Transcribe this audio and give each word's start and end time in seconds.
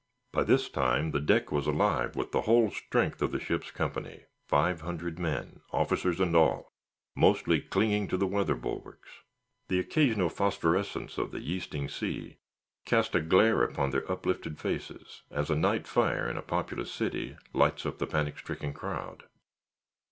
By 0.31 0.43
this 0.45 0.67
time 0.67 1.11
the 1.11 1.19
deck 1.21 1.51
was 1.51 1.67
alive 1.67 2.15
with 2.15 2.31
the 2.31 2.41
whole 2.41 2.71
strength 2.71 3.21
of 3.21 3.31
the 3.31 3.39
ship's 3.39 3.69
company, 3.69 4.23
five 4.47 4.81
hundred 4.81 5.19
men, 5.19 5.59
officers 5.71 6.19
and 6.19 6.35
all, 6.35 6.71
mostly 7.13 7.61
clinging 7.61 8.07
to 8.07 8.17
the 8.17 8.25
weather 8.25 8.55
bulwarks. 8.55 9.09
The 9.67 9.77
occasional 9.77 10.29
phosphorescence 10.29 11.19
of 11.19 11.29
the 11.29 11.39
yeasting 11.39 11.87
sea 11.87 12.37
cast 12.83 13.13
a 13.13 13.21
glare 13.21 13.61
upon 13.61 13.91
their 13.91 14.11
uplifted 14.11 14.57
faces, 14.59 15.21
as 15.29 15.51
a 15.51 15.55
night 15.55 15.85
fire 15.85 16.27
in 16.27 16.35
a 16.35 16.41
populous 16.41 16.91
city 16.91 17.37
lights 17.53 17.85
up 17.85 17.99
the 17.99 18.07
panic 18.07 18.39
stricken 18.39 18.73
crowd. 18.73 19.25